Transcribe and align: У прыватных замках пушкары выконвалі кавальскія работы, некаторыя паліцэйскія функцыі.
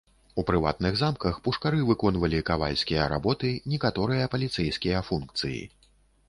У 0.41 0.43
прыватных 0.49 0.95
замках 1.01 1.35
пушкары 1.47 1.81
выконвалі 1.89 2.39
кавальскія 2.47 3.03
работы, 3.13 3.53
некаторыя 3.75 4.31
паліцэйскія 4.37 5.05
функцыі. 5.13 5.63